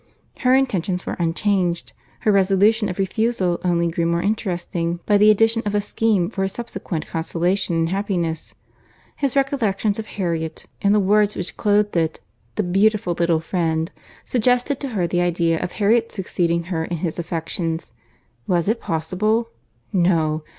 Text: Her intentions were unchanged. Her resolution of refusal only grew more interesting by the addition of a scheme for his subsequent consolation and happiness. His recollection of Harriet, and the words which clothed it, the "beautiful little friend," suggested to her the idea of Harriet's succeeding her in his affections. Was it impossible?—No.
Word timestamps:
Her 0.39 0.55
intentions 0.55 1.05
were 1.05 1.15
unchanged. 1.19 1.93
Her 2.21 2.31
resolution 2.31 2.89
of 2.89 2.97
refusal 2.97 3.59
only 3.63 3.85
grew 3.87 4.07
more 4.07 4.23
interesting 4.23 4.99
by 5.05 5.19
the 5.19 5.29
addition 5.29 5.61
of 5.63 5.75
a 5.75 5.79
scheme 5.79 6.27
for 6.31 6.41
his 6.41 6.53
subsequent 6.53 7.05
consolation 7.05 7.75
and 7.75 7.89
happiness. 7.89 8.55
His 9.17 9.35
recollection 9.35 9.93
of 9.99 10.07
Harriet, 10.07 10.65
and 10.81 10.95
the 10.95 10.99
words 10.99 11.35
which 11.35 11.55
clothed 11.55 11.95
it, 11.95 12.19
the 12.55 12.63
"beautiful 12.63 13.13
little 13.13 13.41
friend," 13.41 13.91
suggested 14.25 14.79
to 14.79 14.89
her 14.97 15.05
the 15.05 15.21
idea 15.21 15.59
of 15.59 15.73
Harriet's 15.73 16.15
succeeding 16.15 16.63
her 16.73 16.83
in 16.83 16.97
his 16.97 17.19
affections. 17.19 17.93
Was 18.47 18.67
it 18.67 18.77
impossible?—No. 18.77 20.41